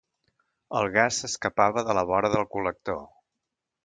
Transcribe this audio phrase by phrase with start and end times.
[0.77, 2.99] El gas s'escapava de la vora del col·lector.